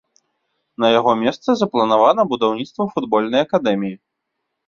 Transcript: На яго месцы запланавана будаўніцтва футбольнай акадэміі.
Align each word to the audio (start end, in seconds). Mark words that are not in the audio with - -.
На 0.83 0.87
яго 0.99 1.11
месцы 1.23 1.49
запланавана 1.59 2.21
будаўніцтва 2.33 2.83
футбольнай 2.97 3.41
акадэміі. 3.47 3.93